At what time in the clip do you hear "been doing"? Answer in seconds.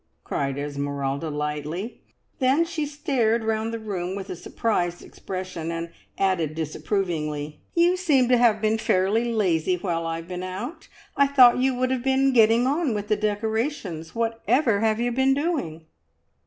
15.11-15.85